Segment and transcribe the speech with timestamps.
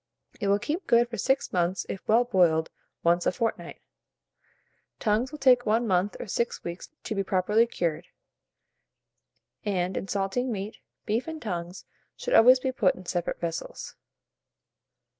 [0.39, 2.71] It will keep good for 6 months if well boiled
[3.03, 3.83] once a fortnight.
[4.97, 8.07] Tongues will take 1 month or 6 weeks to be properly cured;
[9.63, 11.85] and, in salting meat, beef and tongues
[12.17, 13.95] should always be put in separate vessels.